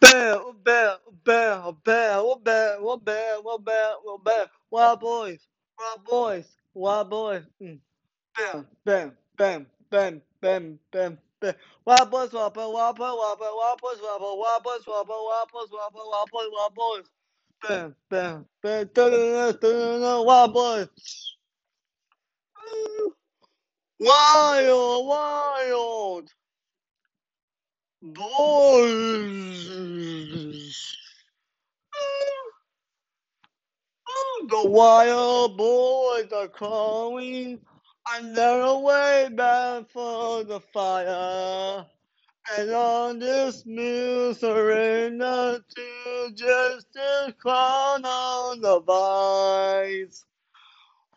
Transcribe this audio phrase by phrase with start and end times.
[0.00, 3.04] What bam, what bam, what bam, what
[4.24, 5.40] bam, wild boys,
[5.78, 7.78] wild boys, wild boys, mm.
[8.36, 13.50] bam, bam, bam, bam, bam, bam, bam, wild boys, wild boys, wild boys, wild boys,
[13.56, 17.06] wild boys, wild boys, wild boys, wild boys, wild boys, wild boys, wild boys,
[17.62, 20.88] bam, bam, bam, da da da da, wild boys,
[24.00, 26.30] wild, wild.
[28.02, 28.88] Boys.
[34.48, 37.60] The wild boys are calling
[38.14, 41.86] and they're away back for the fire.
[42.58, 50.24] And on this new surrender to justice crown on the vines.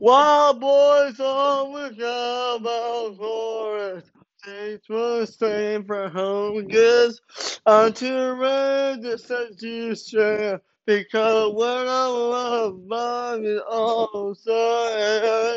[0.00, 4.11] Wild boys have a chorus.
[4.44, 7.20] Takes the same for home goods
[7.64, 10.58] until red that sets you straight.
[10.84, 14.52] Because when I love mine is also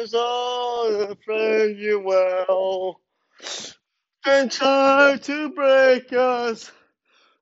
[0.03, 3.01] is all the friends you well.
[4.25, 6.71] And try to break us.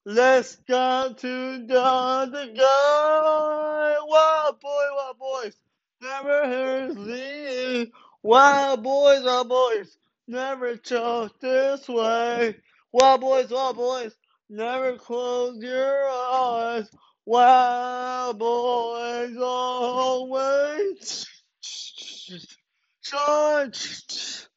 [0.05, 3.95] Let's go to the other guy.
[4.05, 5.57] Wild boy, wild boys.
[6.01, 7.91] Never heard thee.
[8.21, 9.97] Wild boys, wild boys.
[10.27, 12.57] Never chose this way.
[12.93, 14.15] Wild boys, wild boys.
[14.49, 16.89] Never close your eyes.
[17.25, 21.27] Wild boys always.
[23.03, 24.47] Charge.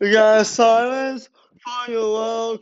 [0.00, 1.28] We got silence
[1.64, 2.12] for your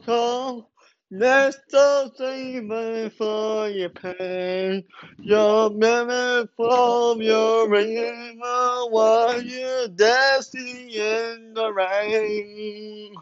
[0.06, 0.67] welcome.
[1.10, 4.84] Next up, even for your pain.
[5.20, 13.14] Your memory from your ring while you're dancing in the rain.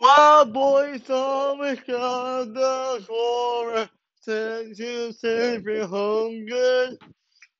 [0.00, 3.88] Wild boys always got the chorus.
[4.20, 5.14] Send you
[5.86, 6.98] home good.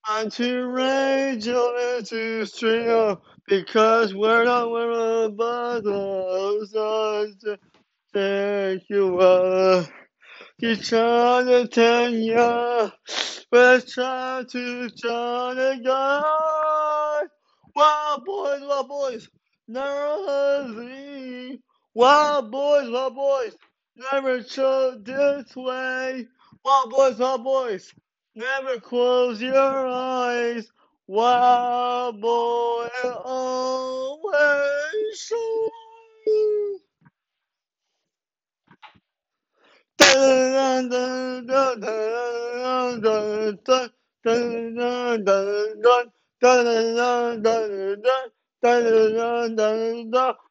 [0.09, 3.17] And to rage on to string
[3.47, 7.45] because we're not we're above those
[8.13, 9.87] take you up.
[10.59, 12.91] You try to tell ya,
[13.53, 17.29] we're trying to try to guide.
[17.75, 19.29] Wild boys, wild boys,
[19.69, 21.61] never leave.
[21.95, 23.57] Wild boys, wild boys,
[23.97, 26.27] never chose this way.
[26.65, 27.93] Wild boys, wild boys,
[28.35, 30.71] never close your eyes.
[31.07, 32.89] Wild boy
[33.25, 34.70] always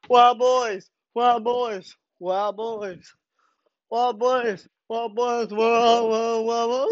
[0.10, 3.14] Wild boys, wild boys, wild boys,
[3.90, 6.90] wild boys, wild boys, wild, wild, wild,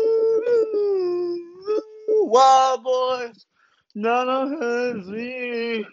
[2.09, 3.45] wild boys.
[3.95, 5.85] None of us me.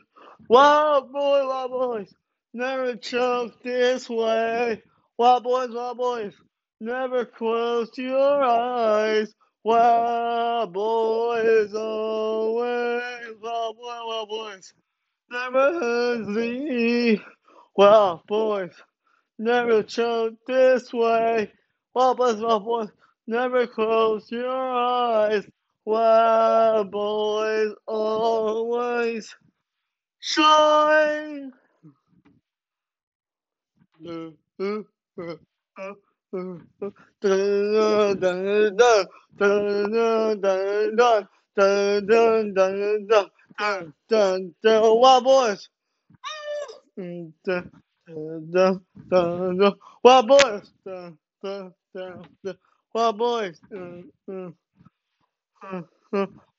[0.49, 2.15] Wild boy, wild boys,
[2.54, 4.83] never choke this way.
[5.19, 6.34] Wild boys, wild boys,
[6.84, 9.34] never close your eyes.
[9.65, 13.37] Wild boys, always.
[13.43, 14.75] Wild boy, wild boys,
[15.31, 17.21] never me.
[17.77, 18.72] Wild boys,
[19.39, 21.53] never choke this way.
[21.95, 22.91] Wild boys, wild boys,
[23.27, 25.47] never close your eyes.
[25.87, 29.34] Wild boys, always
[30.21, 31.53] shine.
[36.34, 36.65] Wild
[45.25, 45.69] boys.
[50.03, 50.72] Wild boys.
[52.95, 53.61] Wild boys.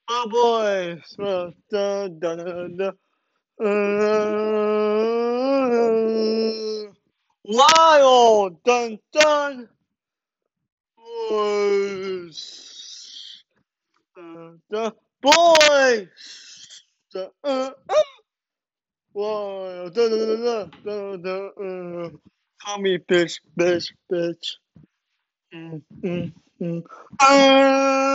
[0.10, 1.16] Wild boys.
[1.20, 1.56] Wild
[8.64, 9.70] dun dun
[11.30, 12.42] boys.
[14.16, 16.08] Dun, dun, boys.
[17.14, 18.04] Dun, uh, uh.
[19.14, 21.52] Wild dun dun dun dun dun.
[21.62, 22.10] Uh.
[22.64, 24.58] Call me bitch, bitch, bitch.
[25.54, 26.84] Mm, mm, mm.
[27.20, 28.15] Uh,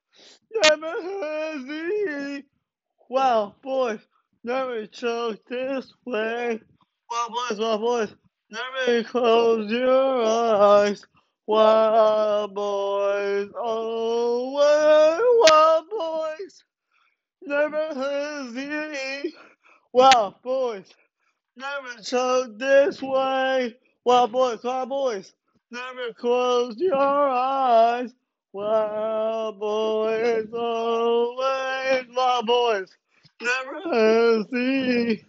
[0.63, 2.43] Never heard me.
[3.09, 3.99] Wow, boys,
[4.43, 6.61] never chose this way.
[7.11, 8.15] Wow, boys, wow, boys,
[8.49, 11.05] never close your eyes.
[11.47, 15.85] Wow, boys, oh, wow, wow
[16.39, 16.63] boys,
[17.43, 19.33] never heard me.
[19.93, 20.89] Wow, boys,
[21.57, 23.75] never chose this way.
[24.05, 25.33] Wow, boys, wow, boys,
[25.71, 28.11] never close your eyes.
[28.53, 32.89] Wild boys, always wild boys.
[33.41, 35.23] Never see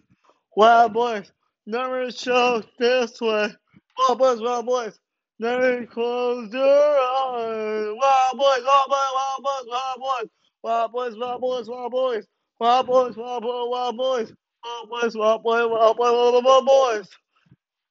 [0.56, 1.30] wild boys.
[1.66, 3.54] Never show this way.
[3.98, 4.98] Wild boys, wild boys.
[5.38, 7.86] Never close your eyes.
[7.94, 10.30] Wild boys, wild boys, wild boys, wild boys.
[10.64, 12.26] Wild boys, wild boys, wild boys.
[12.60, 14.32] Wild boys, wild boys, wild boys.
[14.64, 17.08] Wild boys, wild boys, wild boys, wild boys.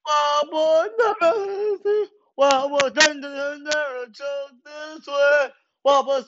[0.06, 2.06] Wild boys, never see.
[2.36, 5.48] Well, well, then the narrow joke this way.
[5.84, 6.26] Wow, boys,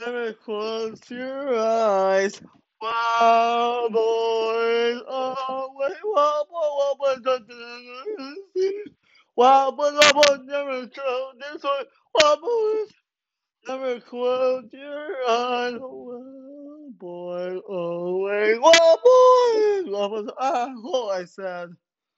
[0.00, 2.42] Never close your eyes.
[2.82, 5.02] Wow, boys.
[5.08, 7.22] Oh, wait, wobble, wobble.
[7.22, 8.36] Dun,
[9.36, 10.44] wow, boys, wobble, wobble.
[10.44, 11.84] Never joke this way.
[12.14, 12.88] Wow, boys,
[13.68, 15.74] Never close your eyes.
[15.80, 17.60] Wow, boy.
[17.68, 20.30] Oh, wait, wow, boys.
[20.40, 21.70] Ah, oh, I said.